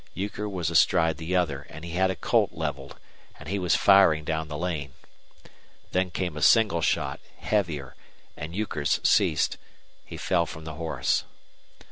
Euchre 0.15 0.49
was 0.49 0.71
astride 0.71 1.17
the 1.17 1.35
other, 1.35 1.67
and 1.69 1.85
he 1.85 1.91
had 1.91 2.09
a 2.09 2.15
Colt 2.15 2.53
leveled, 2.53 2.95
and 3.39 3.47
he 3.47 3.59
was 3.59 3.75
firing 3.75 4.23
down 4.23 4.47
the 4.47 4.57
lane. 4.57 4.93
Then 5.91 6.09
came 6.09 6.35
a 6.35 6.41
single 6.41 6.81
shot, 6.81 7.19
heavier, 7.37 7.95
and 8.35 8.55
Euchre's 8.55 8.99
ceased. 9.03 9.57
He 10.03 10.17
fell 10.17 10.47
from 10.47 10.63
the 10.65 10.73
horse. 10.73 11.25